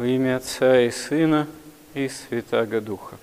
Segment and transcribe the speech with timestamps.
[0.00, 1.46] Во имя Отца и Сына
[1.92, 3.18] и Святаго Духа.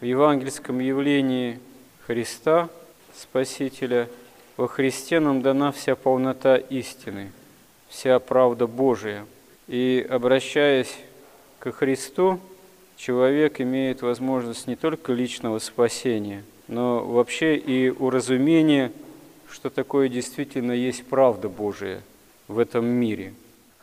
[0.00, 1.60] В евангельском явлении
[2.04, 2.68] Христа,
[3.14, 4.08] Спасителя,
[4.56, 7.30] во Христе нам дана вся полнота истины,
[7.86, 9.24] вся правда Божия.
[9.68, 10.98] И обращаясь
[11.60, 12.40] к Христу,
[12.96, 18.90] человек имеет возможность не только личного спасения, но вообще и уразумения,
[19.48, 22.00] что такое действительно есть правда Божия
[22.48, 23.32] в этом мире.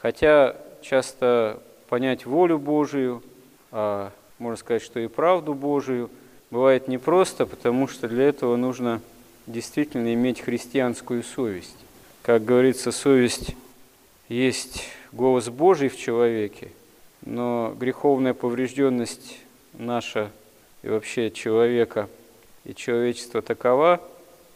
[0.01, 1.61] Хотя часто
[1.93, 3.21] понять волю Божию,
[3.69, 6.09] а можно сказать, что и правду Божию,
[6.49, 8.99] бывает непросто, потому что для этого нужно
[9.45, 11.77] действительно иметь христианскую совесть.
[12.23, 13.55] Как говорится, совесть
[14.27, 16.71] есть голос Божий в человеке,
[17.21, 19.37] но греховная поврежденность
[19.73, 20.31] наша
[20.81, 22.09] и вообще человека
[22.65, 24.01] и человечества такова,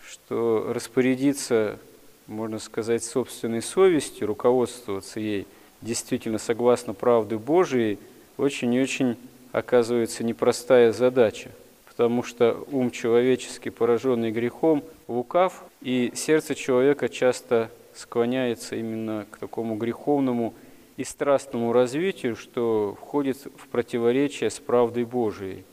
[0.03, 1.77] что распорядиться,
[2.25, 5.45] можно сказать, собственной совестью, руководствоваться ей–
[5.81, 7.99] действительно согласно правды Божией,
[8.37, 9.17] очень и очень
[9.51, 11.49] оказывается непростая задача,
[11.87, 19.75] потому что ум человеческий, пораженный грехом, лукав, и сердце человека часто склоняется именно к такому
[19.75, 20.53] греховному
[20.97, 25.63] и страстному развитию, что входит в противоречие с правдой Божией.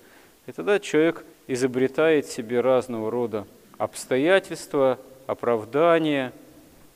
[0.47, 3.47] И тогда человек изобретает себе разного рода
[3.79, 6.33] обстоятельства, оправдания,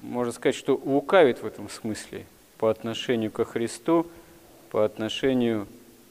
[0.01, 2.25] можно сказать, что лукавит в этом смысле–
[2.59, 4.07] по отношению ко Христу,
[4.71, 5.67] по отношению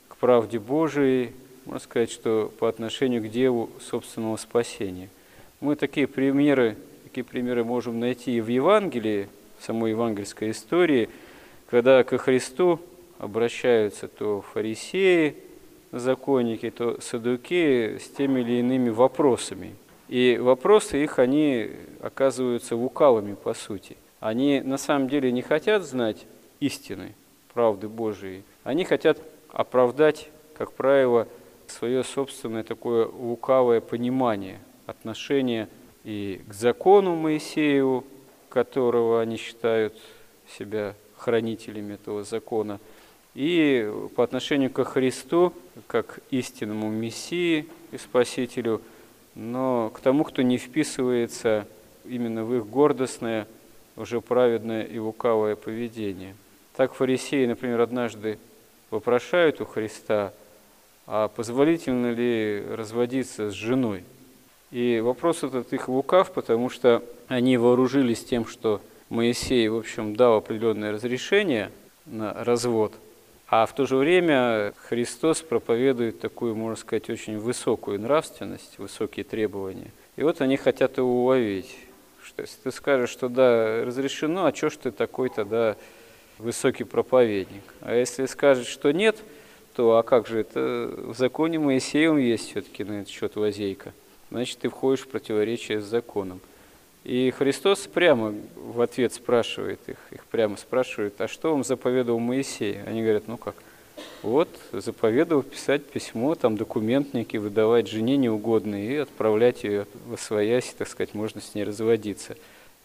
[0.07, 1.31] к правде Божией,
[1.65, 5.09] можно сказать, что по отношению к делу собственного спасения.
[5.59, 9.27] Мы такие примеры, такие примеры можем найти и в Евангелии,
[9.59, 11.09] в самой евангельской истории,
[11.69, 12.79] когда ко Христу
[13.19, 15.35] обращаются то фарисеи,
[15.91, 19.75] законники, то садуки с теми или иными вопросами.
[20.07, 23.97] И вопросы их, они оказываются лукавыми по сути.
[24.21, 26.25] Они на самом деле не хотят знать
[26.59, 27.13] истины,
[27.53, 28.43] правды Божией.
[28.63, 29.19] Они хотят
[29.49, 31.27] оправдать, как правило,
[31.67, 35.67] свое собственное такое лукавое понимание, отношение
[36.03, 38.03] и к закону Моисееву,
[38.49, 39.93] которого они считают
[40.47, 42.79] себя хранителями этого закона,
[43.33, 45.53] и по отношению ко Христу,
[45.87, 48.81] как истинному Мессии и Спасителю,
[49.35, 51.67] но к тому, кто не вписывается
[52.05, 53.47] именно в их гордостное,
[53.95, 56.35] уже праведное и лукавое поведение–
[56.77, 58.37] так фарисеи, например, однажды
[58.91, 60.31] вопрошают у Христа,
[61.07, 64.03] а позволительно ли разводиться с женой?
[64.69, 68.79] И вопрос этот их лукав, потому что они вооружились тем, что
[69.09, 71.71] Моисей, в общем, дал определенное разрешение
[72.05, 72.93] на развод,
[73.47, 79.91] а в то же время Христос проповедует такую, можно сказать, очень высокую нравственность, высокие требования.
[80.15, 81.75] И вот они хотят его уловить.
[82.23, 85.75] Что если ты скажешь, что да, разрешено, а что ж ты такой тогда
[86.37, 87.63] высокий проповедник.
[87.81, 89.17] А если скажет, что нет,
[89.75, 93.93] то а как же это в законе Моисеевым есть все-таки на этот счет лазейка.
[94.31, 96.41] Значит, ты входишь в противоречие с законом.
[97.03, 102.81] И Христос прямо в ответ спрашивает их, их прямо спрашивает, а что вам заповедовал Моисей?
[102.85, 103.55] Они говорят, ну как,
[104.23, 110.73] вот заповедовал писать письмо, там документ некий выдавать жене неугодный и отправлять ее в своясь,
[110.77, 112.35] так сказать, можно с ней разводиться.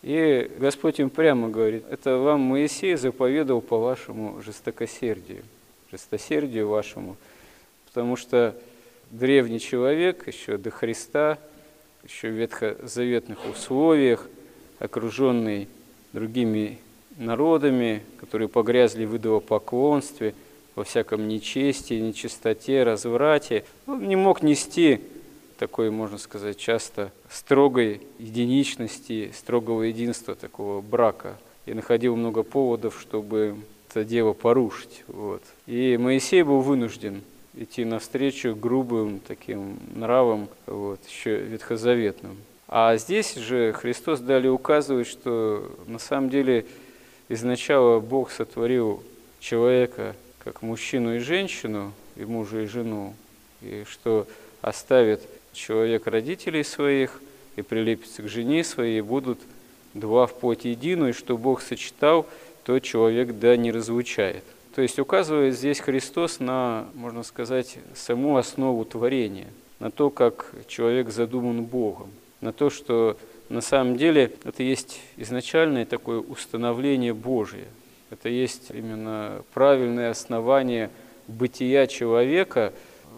[0.03, 5.45] И Господь им прямо говорит, это вам Моисей заповедовал по вашему жестокосердию,
[5.93, 7.17] жестосердию вашему,
[7.87, 8.57] потому что
[9.11, 11.39] древний человек еще до Христа,
[12.03, 14.29] еще в ветхозаветных условиях,
[14.81, 15.69] окруженный
[16.13, 16.79] другими
[17.17, 20.35] народами, которые погрязли в идолопоклонстве,
[20.75, 25.01] во всяком нечестии, нечистоте, разврате, он не мог нести
[25.63, 31.39] такой, можно сказать, часто строгой единичности, строгого единства такого брака.
[31.67, 33.55] И находил много поводов, чтобы
[33.89, 35.05] это дело порушить.
[35.07, 35.41] Вот.
[35.69, 37.23] И Моисей был вынужден
[37.55, 42.39] идти навстречу грубым таким нравам, вот, еще ветхозаветным.
[42.67, 46.67] А здесь же Христос далее указывает, что на самом деле
[47.29, 49.01] изначально Бог сотворил
[49.39, 53.15] человека как мужчину и женщину, и мужа и жену,
[53.61, 54.27] и что
[54.61, 55.21] оставит
[55.53, 57.21] человек родителей своих
[57.57, 59.39] и прилепится к жене своей, и будут
[59.95, 62.27] два в плоти единую, и что Бог сочетал,
[62.65, 64.45] то человек да не разлучает.
[64.75, 69.49] То есть указывает здесь Христос на, можно сказать, саму основу творения,
[69.81, 72.11] на то, как человек задуман Богом,
[72.41, 73.19] на то, что
[73.49, 77.67] на самом деле это есть изначальное такое установление Божие.
[78.09, 80.91] Это есть именно правильное основание
[81.29, 82.73] бытия человека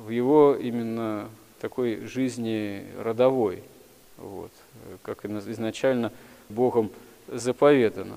[0.05, 1.29] в его именно
[1.65, 3.63] такой жизни родовой,
[4.19, 4.51] вот,
[5.03, 6.13] как изначально
[6.51, 6.91] Богом
[7.27, 8.17] заповедано.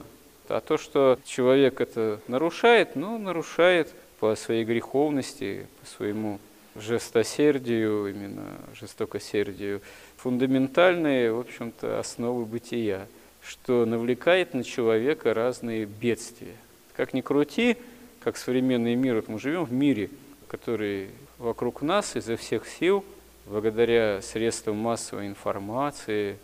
[0.49, 6.39] А то, что человек это нарушает, ну, нарушает по своей греховности, по своему
[6.75, 8.43] жестосердию, именно
[8.77, 9.79] жестокосердию,
[10.17, 13.07] фундаментальные, в общем-то, основы бытия,
[13.41, 16.57] что навлекает на человека разные бедствия.
[16.97, 17.77] Как ни крути,
[18.19, 20.09] как современный мир, вот мы живем в мире,
[20.49, 23.05] который вокруг нас изо всех сил,
[23.49, 26.37] благодаря средствам массовой информации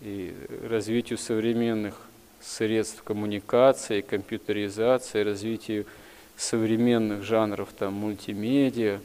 [0.00, 0.34] и
[0.68, 2.00] развитию современных
[2.40, 5.86] средств коммуникации, компьютеризации, развитию
[6.36, 9.00] современных жанров там, мультимедиа,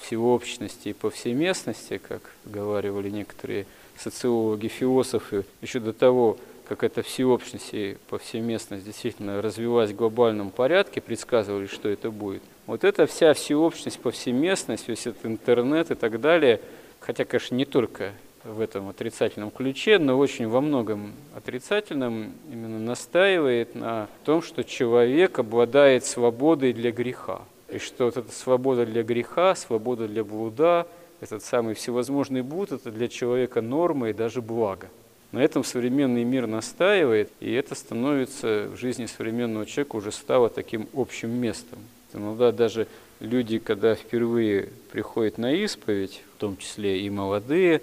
[0.00, 3.66] всеобщности и повсеместности, как говаривали некоторые
[3.96, 6.38] социологи, философы, еще до того,
[6.68, 12.42] как эта всеобщность и повсеместность действительно развивалась в глобальном порядке, предсказывали, что это будет.
[12.66, 16.60] Вот эта вся всеобщность, повсеместность, весь этот интернет и так далее,
[17.06, 18.12] хотя, конечно, не только
[18.42, 25.38] в этом отрицательном ключе, но очень во многом отрицательном именно настаивает на том, что человек
[25.38, 27.42] обладает свободой для греха.
[27.68, 30.86] И что вот эта свобода для греха, свобода для блуда,
[31.20, 34.88] этот самый всевозможный блуд, это для человека норма и даже благо.
[35.32, 40.88] На этом современный мир настаивает, и это становится в жизни современного человека уже стало таким
[40.94, 41.78] общим местом.
[42.12, 42.86] Иногда даже
[43.18, 47.80] люди, когда впервые приходят на исповедь, в том числе и молодые,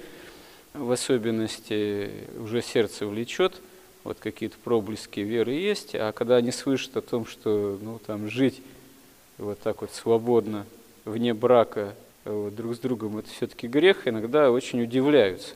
[0.75, 3.55] в особенности уже сердце влечет,
[4.03, 8.61] вот какие-то проблески веры есть, а когда они слышат о том, что ну, там, жить
[9.39, 10.67] вот так вот свободно,
[11.03, 11.95] вне брака,
[12.25, 15.55] вот, друг с другом, это все-таки грех, иногда очень удивляются,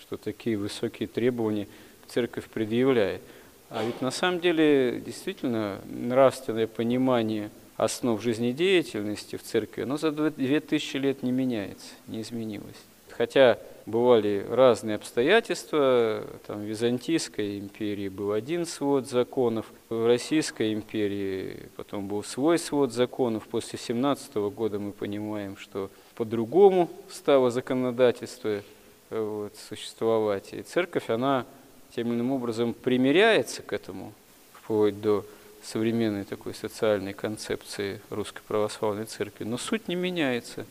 [0.00, 1.66] что такие высокие требования
[2.06, 3.22] церковь предъявляет.
[3.70, 10.60] А ведь на самом деле действительно нравственное понимание основ жизнедеятельности в церкви, оно за две
[10.60, 12.76] тысячи лет не меняется, не изменилось.
[13.10, 16.24] Хотя бывали разные обстоятельства.
[16.46, 22.92] Там, в Византийской империи был один свод законов, в Российской империи потом был свой свод
[22.92, 23.44] законов.
[23.48, 28.60] После 17 года мы понимаем, что по-другому стало законодательство
[29.08, 30.52] вот, существовать.
[30.52, 31.46] И церковь, она
[31.94, 34.12] тем или иным образом примиряется к этому,
[34.52, 35.24] вплоть до
[35.66, 39.44] современной такой социальной концепции Русской Православной Церкви.
[39.44, 40.66] Но суть не меняется.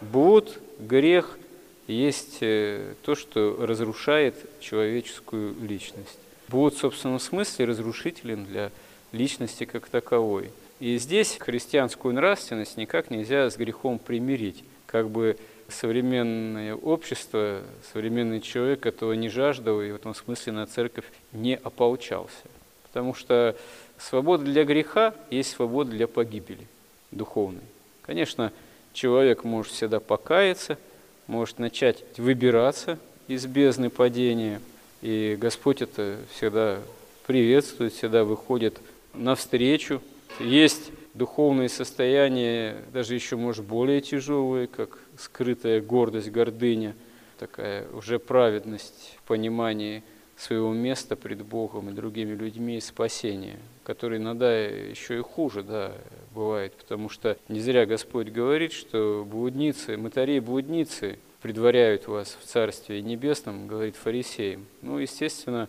[0.00, 1.38] Блуд, грех–
[1.86, 6.18] есть э, то, что разрушает человеческую личность.
[6.48, 8.70] Блуд в собственном смысле разрушителен для
[9.12, 10.50] личности как таковой.
[10.80, 14.64] И здесь христианскую нравственность никак нельзя с грехом примирить.
[14.86, 15.36] Как бы
[15.68, 17.62] современное общество,
[17.92, 22.44] современный человек этого не жаждал и в этом смысле на церковь не ополчался.
[22.84, 23.56] Потому что
[23.98, 26.66] свобода для греха есть свобода для погибели
[27.10, 27.62] духовной.
[28.02, 28.52] Конечно,
[28.92, 30.78] человек может всегда покаяться–
[31.26, 32.98] может начать выбираться
[33.28, 34.60] из бездны падения.
[35.02, 36.78] И Господь это всегда
[37.26, 38.78] приветствует, всегда выходит
[39.14, 40.00] навстречу.
[40.38, 46.94] Есть духовные состояния, даже еще, может, более тяжелые, как скрытая гордость, гордыня,
[47.38, 50.02] такая уже праведность в понимании
[50.36, 55.92] своего места пред Богом и другими людьми и спасения, которые иногда еще и хуже, да,
[56.34, 63.00] бывает, потому что не зря Господь говорит, что блудницы, мытари блудницы предваряют вас в Царстве
[63.00, 64.66] Небесном, говорит фарисеям.
[64.82, 65.68] Ну, естественно,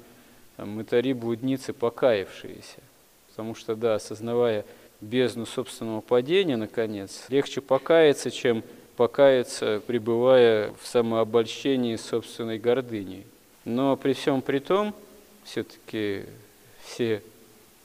[0.58, 2.82] там, мытари блудницы покаявшиеся,
[3.30, 4.66] потому что, да, осознавая
[5.00, 8.64] бездну собственного падения, наконец, легче покаяться, чем
[8.98, 13.26] покаяться, пребывая в самообольщении собственной гордыней.
[13.68, 14.96] Но при всем при том,
[15.44, 16.24] все-таки
[16.86, 17.22] все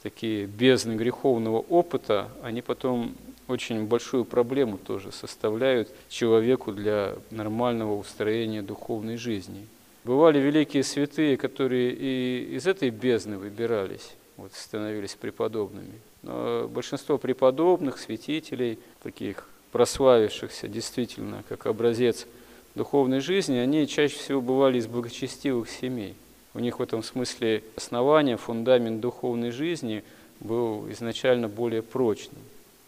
[0.04, 3.16] такие бездны греховного опыта, они потом
[3.48, 9.66] очень большую проблему тоже составляют человеку для нормального устроения духовной жизни.
[10.04, 16.00] Бывали великие святые, которые и из этой бездны выбирались, вот, становились преподобными.
[16.22, 22.28] Но большинство преподобных, святителей, таких прославившихся действительно как образец
[22.74, 26.14] духовной жизни, они чаще всего бывали из благочестивых семей.
[26.54, 30.04] У них в этом смысле основание, фундамент духовной жизни
[30.40, 32.42] был изначально более прочным.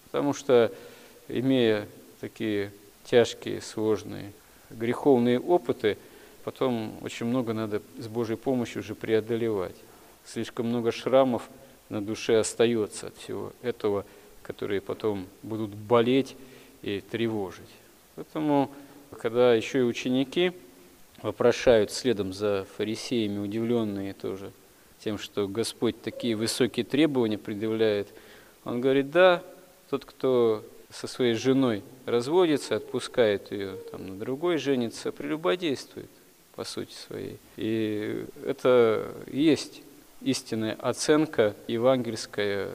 [0.07, 0.73] Потому что,
[1.29, 1.87] имея
[2.21, 2.73] такие
[3.05, 4.33] тяжкие, сложные,
[4.71, 5.97] греховные опыты,
[6.45, 9.77] потом очень много надо с Божьей помощью уже преодолевать.
[10.27, 11.49] Слишком много шрамов
[11.89, 14.05] на душе остается от всего этого,
[14.43, 16.37] которые потом будут болеть
[16.83, 17.71] и тревожить.
[18.17, 18.71] Поэтому,
[19.15, 20.53] когда еще и ученики
[21.23, 24.53] вопрошают следом за фарисеями, удивленные тоже
[25.03, 28.09] тем, что Господь такие высокие требования предъявляет,
[28.65, 29.43] он говорит, да,
[29.91, 36.11] тот, кто со своей женой разводится, отпускает ее, там, на другой женится, прелюбодействует
[36.55, 37.39] по сути своей.
[37.57, 39.83] И это есть
[40.23, 42.71] истинная оценка евангельская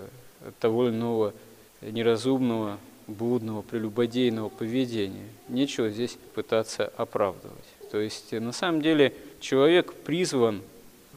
[0.60, 1.34] того или иного
[1.82, 2.78] неразумного,
[3.10, 5.28] блудного, прелюбодейного поведения.
[5.48, 7.66] Нечего здесь пытаться оправдывать.
[7.92, 10.62] То есть на самом деле человек призван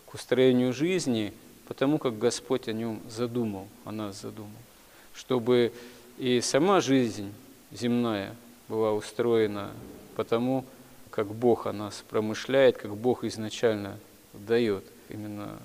[0.06, 1.32] к устроению жизни
[1.68, 4.50] потому, как Господь о нем задумал, о нас задумал.
[5.14, 5.72] Чтобы
[6.18, 7.32] и сама жизнь
[7.70, 8.34] земная
[8.68, 9.70] была устроена
[10.16, 10.64] потому,
[11.11, 13.99] как Бог о нас промышляет, как Бог изначально
[14.32, 14.84] дает.
[15.08, 15.58] Именно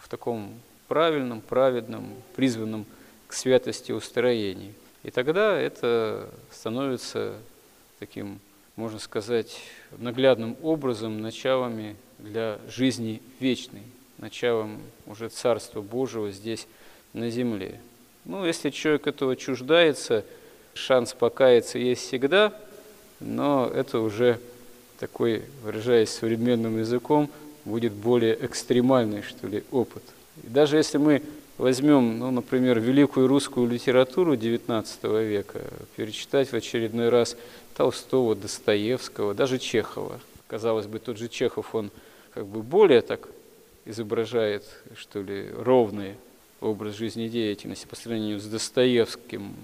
[0.00, 0.52] в таком
[0.86, 2.86] правильном, праведном, призванном
[3.26, 4.74] к святости устроении.
[5.02, 7.34] И тогда это становится
[7.98, 8.40] таким,
[8.76, 9.60] можно сказать,
[9.98, 13.82] наглядным образом началами для жизни вечной,
[14.18, 16.66] началом уже Царства Божьего здесь
[17.12, 17.80] на земле.
[18.24, 20.24] Ну, если человек этого чуждается,
[20.74, 22.52] шанс покаяться есть всегда,
[23.20, 24.40] но это уже
[24.98, 27.30] такой, выражаясь современным языком,
[27.68, 30.02] будет более экстремальный, что ли, опыт.
[30.42, 31.22] И даже если мы
[31.58, 35.60] возьмем, ну, например, великую русскую литературу XIX века,
[35.96, 37.36] перечитать в очередной раз
[37.76, 40.20] Толстого, Достоевского, даже Чехова.
[40.46, 41.90] Казалось бы, тот же Чехов, он
[42.32, 43.28] как бы более так
[43.84, 44.64] изображает,
[44.96, 46.14] что ли, ровный
[46.60, 49.54] образ жизнедеятельности по сравнению с Достоевским,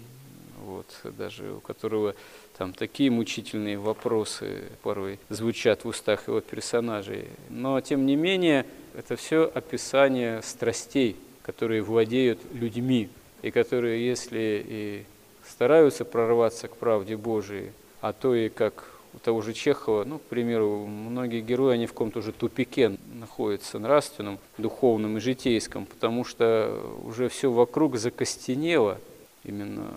[0.65, 2.15] вот, даже у которого
[2.57, 7.27] там такие мучительные вопросы порой звучат в устах его персонажей.
[7.51, 8.65] Но, тем не менее,
[8.97, 13.09] это все описание страстей, которые владеют людьми,
[13.43, 15.05] и которые, если и
[15.47, 20.23] стараются прорваться к правде Божией, а то и как у того же Чехова, ну, к
[20.23, 26.81] примеру, многие герои, они в каком-то уже тупике находятся нравственном, духовном и житейском, потому что
[27.05, 28.99] уже все вокруг закостенело,
[29.45, 29.89] именно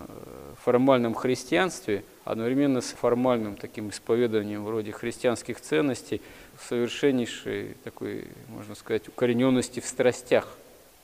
[0.60, 6.20] в формальном христианстве, одновременно с формальным таким исповеданием вроде христианских ценностей,
[6.68, 10.46] совершеннейшей такой, можно сказать, укорененности в страстях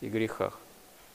[0.02, 0.58] и грехах.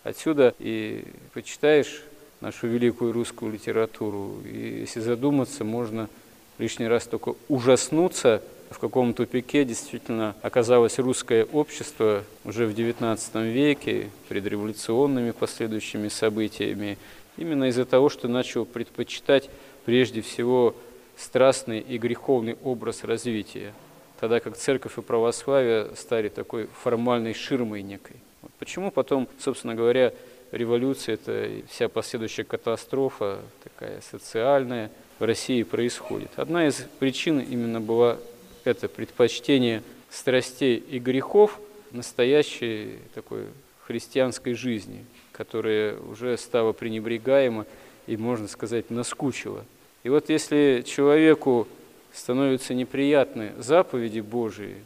[0.04, 2.02] Отсюда и почитаешь
[2.42, 6.10] нашу великую русскую литературу, и если задуматься, можно
[6.58, 14.10] лишний раз только ужаснуться, в каком тупике действительно оказалось русское общество уже в XIX веке,
[14.28, 16.98] предреволюционными последующими событиями,
[17.38, 19.50] именно из-за того, что начал предпочитать
[19.90, 20.76] прежде всего
[21.18, 23.74] страстный и греховный образ развития,
[24.20, 28.18] тогда как церковь и православие стали такой формальной ширмой некой.
[28.44, 30.14] Вот почему потом, собственно говоря,
[30.52, 36.30] революция, это вся последующая катастрофа, такая социальная, в России происходит.
[36.36, 38.20] Одна из причин именно была
[38.66, 39.82] это предпочтение
[40.12, 43.46] страстей и грехов настоящей такой
[43.88, 47.66] христианской жизни, которая уже стала пренебрегаема
[48.06, 49.66] и, можно сказать, наскучила.
[50.04, 51.68] И вот если человеку
[52.14, 54.78] становятся неприятны заповеди Божии,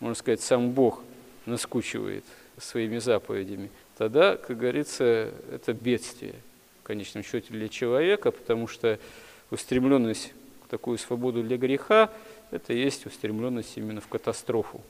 [0.00, 1.02] можно сказать, сам Бог
[1.46, 2.24] наскучивает
[2.58, 6.34] своими заповедями, тогда, как говорится, это бедствие
[6.82, 8.98] в конечном счете для человека, потому что
[9.50, 10.32] устремленность
[10.64, 12.10] к такую свободу для греха,
[12.50, 14.80] это есть устремленность именно в катастрофу,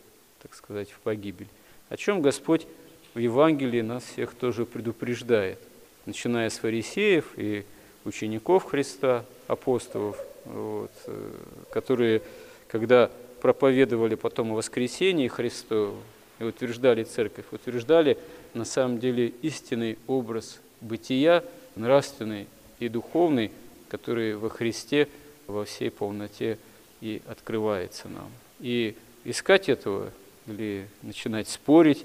[0.42, 1.48] так сказать, в погибель.
[1.88, 2.66] О чем Господь
[3.14, 5.58] в Евангелии нас всех тоже предупреждает,
[6.06, 7.64] начиная с фарисеев и
[8.04, 11.32] учеников Христа, апостолов, вот, э,
[11.70, 12.22] которые,
[12.68, 13.10] когда
[13.40, 15.96] проповедовали потом о воскресении Христову
[16.38, 18.18] и утверждали церковь, утверждали
[18.54, 21.44] на самом деле истинный образ бытия,
[21.76, 22.46] нравственный
[22.78, 23.50] и духовный,
[23.88, 25.08] который во Христе
[25.46, 26.58] во всей полноте
[27.00, 28.30] и открывается нам.
[28.60, 30.10] И искать этого
[30.46, 32.04] или начинать спорить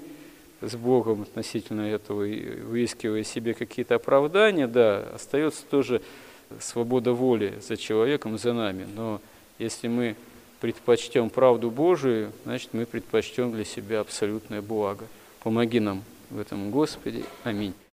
[0.60, 6.02] с Богом относительно этого, выискивая себе какие-то оправдания, да, остается тоже
[6.58, 8.86] свобода воли за человеком, за нами.
[8.94, 9.20] Но
[9.58, 10.16] если мы
[10.60, 15.06] предпочтем правду Божию, значит, мы предпочтем для себя абсолютное благо.
[15.42, 17.24] Помоги нам в этом, Господи.
[17.44, 17.74] Аминь.